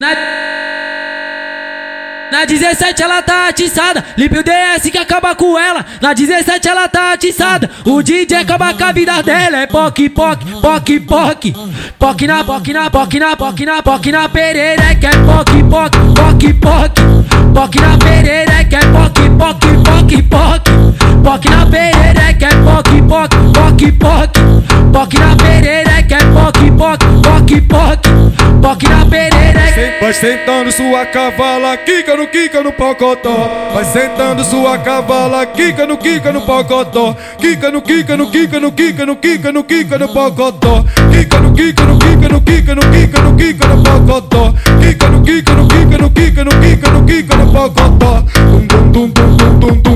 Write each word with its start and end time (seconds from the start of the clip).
Na... 0.00 0.08
Na 2.32 2.46
17 2.46 3.02
ela 3.02 3.20
tá 3.20 3.48
atiçada, 3.48 4.02
limpa 4.16 4.38
o 4.38 4.42
DS 4.42 4.90
que 4.90 4.96
acaba 4.96 5.34
com 5.34 5.58
ela. 5.58 5.84
Na 6.00 6.14
17 6.14 6.66
ela 6.66 6.88
tá 6.88 7.12
atiçada, 7.12 7.68
o 7.84 8.02
DJ 8.02 8.38
acaba 8.38 8.72
com 8.72 8.82
a 8.82 8.92
vida 8.92 9.22
dela. 9.22 9.58
É 9.58 9.66
poc, 9.66 9.98
poc, 10.08 10.40
poc, 10.62 11.00
poc. 11.06 11.52
Poc 11.98 12.22
na, 12.22 12.42
poc 12.42 12.68
na, 12.68 12.88
poc 12.88 13.14
na, 13.18 13.36
poc 13.36 13.60
na, 13.60 13.82
poc 13.82 14.06
na 14.06 14.26
perereca. 14.26 15.06
É 15.06 15.10
poc, 15.10 15.50
poc, 15.68 15.92
poc, 16.16 16.54
poc. 16.62 17.00
Poc 17.52 17.74
na 17.74 17.98
perereca, 17.98 18.76
é 18.76 18.86
poc, 18.92 19.18
poc, 19.38 19.60
poc, 19.84 20.10
poc. 20.30 20.64
Poc 21.22 21.44
na 21.44 21.66
perereca, 21.66 22.46
é 22.46 22.54
poc, 22.64 22.88
poc, 23.06 23.34
poc, 23.52 23.92
poc. 23.98 24.32
Poc 24.94 25.14
na 25.14 25.36
perereca, 25.36 26.14
é 26.14 26.24
poc, 26.32 26.58
poc, 26.78 27.04
poc, 27.22 27.50
poc. 27.68 28.02
Poc 28.62 28.82
na 28.84 29.04
perereca. 29.04 29.19
Vai 30.10 30.18
sentando 30.18 30.72
sua 30.72 31.06
cavala, 31.06 31.76
quica 31.76 32.16
no 32.16 32.26
quica 32.26 32.64
no 32.64 32.72
pocotó. 32.72 33.48
Vai 33.72 33.84
sentando 33.84 34.42
sua 34.42 34.76
cavala, 34.76 35.46
quica 35.46 35.86
no 35.86 35.96
quica 35.96 36.32
no 36.32 36.40
pocotó. 36.44 37.16
Quica 37.38 37.70
no 37.70 37.80
quica 37.80 38.16
no 38.16 38.28
quica 38.28 38.58
no 38.58 38.72
quica 38.72 39.06
no 39.06 39.14
quica 39.14 39.52
no 39.52 39.62
quica 39.62 39.98
no 39.98 40.08
pocotó. 40.08 40.84
Quica 41.12 41.38
no 41.38 41.52
quica 41.54 41.84
no 41.84 41.96
quica 41.96 42.28
no 42.28 42.40
quica 42.40 42.74
no 42.74 42.90
quica 42.90 43.22
no 43.22 43.36
quica 43.36 43.68
no 43.68 43.82
pocotó. 43.84 44.54
Quica 44.80 45.08
no 45.10 45.22
quica 45.22 45.54
no 45.54 45.68
quica 45.68 45.98
no 45.98 46.10
quica 46.12 46.44
no 46.44 46.60
quica 46.60 46.90
no 46.90 47.06
quica 47.06 47.36
no 47.36 47.52
pocotó. 47.52 48.24
Dum 48.34 48.66
dum 48.66 49.10
dum 49.12 49.36
dum 49.36 49.60
dum 49.60 49.80
dum 49.80 49.89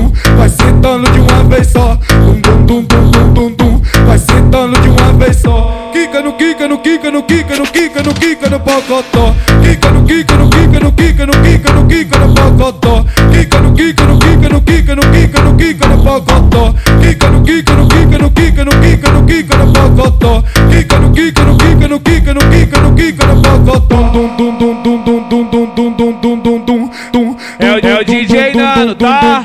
Quica 6.37 6.67
no 6.67 6.81
quica 6.81 7.11
no 7.11 7.25
quica 7.25 7.55
no 7.55 7.63
quica 7.63 8.01
no 8.03 8.13
quica 8.13 8.49
no 8.49 8.59
pocotó. 8.63 9.35
Quica 9.61 9.91
no 9.91 10.05
quica 10.05 10.35
no 10.37 10.49
quica 10.49 10.79
no 10.79 10.95
quica 10.95 11.25
no 11.25 11.41
quica 11.41 11.71
no 11.73 11.87
quica 11.87 12.17
no 12.19 12.33
pocotó. 12.33 13.05
Quica 13.31 13.59
no 13.61 13.73
quica 13.73 14.05
no 14.05 14.19
quica 14.19 14.49
no 14.49 14.61
quica 14.65 14.95
no 14.95 15.11
quica 15.11 15.41
no 15.41 15.57
quica 15.57 15.87
no 15.87 16.03
pocotó. 16.03 16.73
Quica 17.01 17.29
no 17.29 17.43
quica 17.43 17.75
no 17.75 17.87
quica 17.87 18.17
no 18.17 18.33
quica 18.33 18.63
no 18.65 18.71
quica 18.81 19.11
no 19.11 19.25
quica 19.25 19.57
no 19.57 19.73
pocotó. 19.73 20.43
Quica 20.69 20.99
no 20.99 21.11
quica 21.13 21.43
no 21.45 21.57
quica 21.57 21.87
no 21.87 21.99
quica 21.99 22.33
no 22.33 22.39
quica 22.49 22.81
no 22.81 22.95
quica 22.95 23.25
no 23.27 23.41
pocotó. 23.41 23.95
Dum 24.13 24.37
dum 24.37 24.57
dum 24.57 24.83
dum 24.83 25.03
dum 25.05 25.29
dum 25.29 25.49
dum 25.49 25.71
dum 25.75 25.95
dum 25.95 26.19
dum 26.21 26.41
dum 26.41 26.65
dum 26.65 26.89
dum. 27.13 27.37
É 27.59 27.71
o- 27.73 27.77
é 27.99 28.03
DJ 28.03 28.53
Nano, 28.53 28.95
tá? 28.95 29.43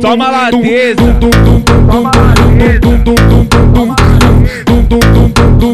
Toma 0.00 0.30
lateza. 0.30 1.02
Toma 1.20 2.10
Na, 5.64 5.70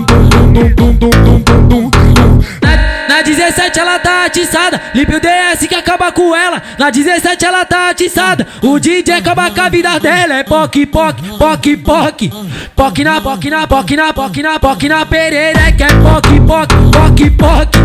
na 3.09 3.23
17 3.23 3.81
ela 3.81 3.99
tá 3.99 4.25
atiçada, 4.27 4.81
limpa 4.95 5.17
o 5.17 5.21
DS 5.21 5.67
que 5.67 5.75
acaba 5.75 6.13
com 6.13 6.33
ela. 6.33 6.63
Na 6.79 6.91
17 6.91 7.45
ela 7.45 7.65
tá 7.65 7.91
atiçada, 7.91 8.47
o 8.63 8.79
DJ 8.79 9.15
acaba 9.15 9.51
com 9.51 9.61
a 9.61 9.69
vida 9.69 9.99
dela. 9.99 10.35
É 10.35 10.45
poc, 10.45 10.87
poc, 10.87 11.17
poc, 11.37 11.77
poc. 11.79 12.31
Poc 12.77 12.99
na, 13.01 13.21
poc 13.21 13.45
na, 13.47 13.67
poc 13.67 13.91
na, 13.91 14.13
poc 14.13 14.37
na, 14.37 14.61
poc 14.61 14.83
na 14.85 15.05
perereca. 15.05 15.85
É 15.85 15.89
poc, 15.89 16.29
poc, 16.47 16.69
poc, 16.93 17.31
poc. 17.37 17.77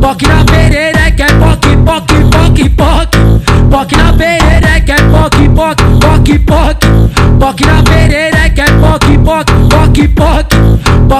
Poc 0.00 0.22
na 0.22 0.44
perereca, 0.46 1.24
é 1.24 1.32
poc, 1.34 1.66
poc, 1.84 2.08
poc, 2.30 2.70
poc. 2.70 3.10
Poc 3.70 3.92
na 3.98 4.12
perereca, 4.14 4.94
é 4.94 5.02
poc, 5.10 5.36
poc, 5.54 5.78
poc, 6.00 6.38
poc. 6.46 6.86
Poc 7.38 7.60
na 7.66 7.82
perereca, 7.82 8.62
é 8.62 8.70
poc, 8.80 9.04
poc, 9.26 9.50
poc, 9.68 10.08
poc. 10.16 10.49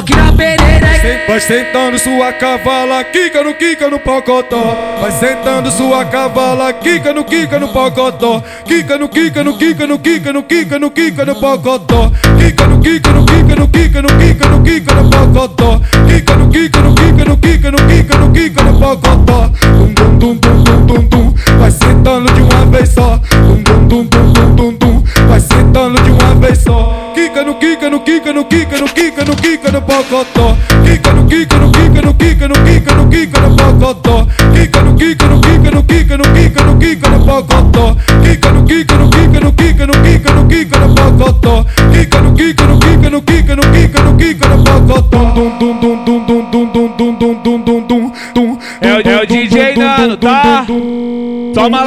Poc 0.00 0.16
na 0.16 0.32
perereca. 0.32 1.26
Vai 1.28 1.40
sentando 1.40 1.98
sua 1.98 2.32
cavala, 2.32 3.04
quica 3.04 3.44
no 3.44 3.52
quica 3.54 3.90
no 3.90 3.98
pocotó. 3.98 4.74
Vai 4.98 5.12
sentando 5.12 5.70
sua 5.70 6.06
cavala, 6.06 6.72
quica 6.72 7.12
no 7.12 7.22
quica 7.22 7.58
no 7.58 7.68
pocotó. 7.68 8.42
Quica 8.64 8.96
no 8.96 9.08
quica 9.10 9.44
no 9.44 9.58
quica 9.58 9.86
no 9.86 9.98
quica 9.98 10.32
no 10.32 10.42
quica 10.42 10.78
no 10.78 10.90
quica 10.90 11.24
no 11.26 11.34
pocotó. 11.34 12.10
Quica 12.38 12.66
no 12.66 12.80
quica 12.80 13.12
no 13.12 13.26
quica 13.26 13.56
no 13.56 13.68
quica 13.68 14.02
no 14.02 14.08
quica 14.18 14.48
no 14.48 14.62
quica 14.62 14.94
no 14.94 15.10
pocotó. 15.10 15.80
Quica 16.08 16.36
no 16.36 16.48
quica 16.48 16.80
no 16.80 16.94
quica 16.94 17.24
no 17.24 17.36
quica 17.36 17.70
no 17.70 17.78
quica 17.86 18.16
no 18.16 18.32
quica 18.32 18.62
no 18.62 18.78
pocotó. 18.78 19.52
Dum 20.18 20.34
dum 20.34 20.36
dum 20.36 20.86
dum 20.86 21.08
dum. 21.08 21.34
Vai 21.58 21.70
sentando 21.70 22.32
de 22.32 22.40
uma 22.40 22.64
vez 22.66 22.88
só. 22.88 23.20
Quica 28.20 28.32
no 28.32 28.48
quica 28.48 28.76
no 28.78 28.86
quica 28.86 29.24
no 29.24 29.34
quica 29.36 29.70
no 29.70 29.70
quica 29.70 29.72
no 29.72 29.86
pocotó. 29.86 30.56
Quica 30.84 31.12
no 31.12 31.26
quica 31.26 31.56
no 31.58 31.72
quica 31.72 32.02
no 32.02 32.14
quica 32.16 32.48
no 32.48 32.64
quica 32.64 32.94
no 32.94 33.08
quica 33.10 33.40
no 33.40 33.56
pocotó. 33.56 34.26
Quica 34.54 34.82
no 34.82 34.96
quica 34.96 35.26
no 35.26 35.40
quica 35.40 35.70
no 35.70 35.82
quica 35.86 36.16
no 36.16 36.24
quica 36.34 36.64
no 36.64 36.78
quica 36.78 37.08
no 37.08 37.24
pocotó. 37.24 37.96
Quica 38.22 38.50
no 38.52 38.64
quica 38.66 38.96
no 38.96 39.10
quica 39.10 39.40
no 39.40 39.52
quica 39.56 39.86
no 39.86 40.02
quica 40.02 40.34
no 40.34 40.48
quica 40.48 40.78
no 40.78 40.94
pocotó. 40.94 41.66
Quica 41.92 42.20
no 42.20 42.34
quica 42.34 42.66
no 42.66 42.78
quica 42.78 43.10
no 43.10 43.22
quica 43.22 43.56
no 43.56 43.62
quica 43.72 44.02
no 44.02 44.16
quica 44.16 44.48
no 44.48 44.64
pocotó. 44.64 45.20
Dum 45.34 45.58
dum 45.58 45.80
dum 45.80 46.04
dum 46.04 46.26
dum 46.26 46.50
dum 46.50 46.70
dum 46.72 46.96
dum 46.96 47.16
dum 47.18 47.42
dum 47.42 47.64
dum 47.64 47.86
dum 47.86 48.12
dum. 48.34 48.58
É 48.80 48.94
o- 48.94 49.00
é 49.22 49.26
DJ 49.26 49.76
Nano, 49.76 50.16
tá? 50.16 50.66
Toma 51.54 51.84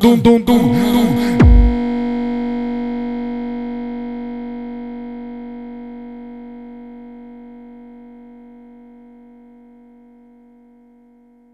dum 0.00 0.20
dum 0.22 0.44
dum 0.44 0.72
dum 0.72 1.41